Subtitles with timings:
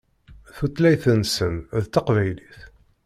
[0.55, 1.53] Tutlayt-nsen
[1.83, 2.59] d taqbaylit.